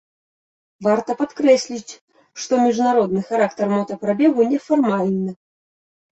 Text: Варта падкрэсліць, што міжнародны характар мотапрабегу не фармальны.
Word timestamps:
Варта 0.85 1.11
падкрэсліць, 1.19 1.91
што 2.45 2.53
міжнародны 2.65 3.21
характар 3.29 3.65
мотапрабегу 3.77 4.41
не 4.57 4.65
фармальны. 4.71 5.31